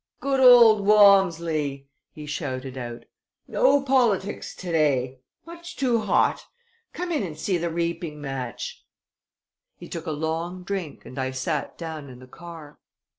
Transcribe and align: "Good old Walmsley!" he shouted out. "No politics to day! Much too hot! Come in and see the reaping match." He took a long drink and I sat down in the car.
"Good 0.19 0.39
old 0.39 0.83
Walmsley!" 0.83 1.87
he 2.11 2.25
shouted 2.25 2.75
out. 2.75 3.05
"No 3.47 3.83
politics 3.83 4.55
to 4.55 4.71
day! 4.71 5.19
Much 5.45 5.75
too 5.75 5.99
hot! 6.01 6.47
Come 6.91 7.11
in 7.11 7.21
and 7.21 7.37
see 7.37 7.59
the 7.59 7.69
reaping 7.69 8.19
match." 8.19 8.83
He 9.77 9.87
took 9.87 10.07
a 10.07 10.11
long 10.11 10.63
drink 10.63 11.05
and 11.05 11.19
I 11.19 11.29
sat 11.29 11.77
down 11.77 12.09
in 12.09 12.17
the 12.17 12.25
car. 12.25 12.79